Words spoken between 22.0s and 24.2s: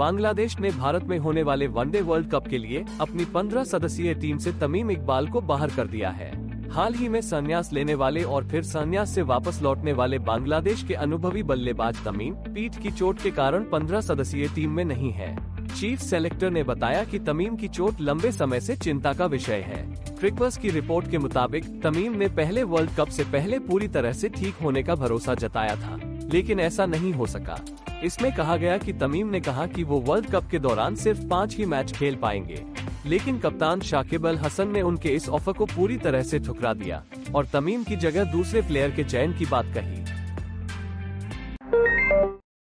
ने पहले world cup से पहले पूरी तरह